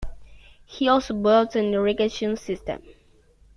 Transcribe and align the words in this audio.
He 0.65 0.87
also 0.87 1.13
built 1.13 1.55
an 1.55 1.75
irrigation 1.75 2.35
system. 2.35 2.81